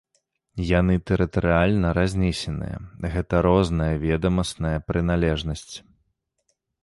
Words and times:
Яны 0.67 0.93
тэрытарыяльна 1.09 1.91
разнесеныя, 1.97 2.77
гэта 3.17 3.43
розная 3.47 3.91
ведамасная 4.07 4.75
прыналежнасць. 4.89 5.75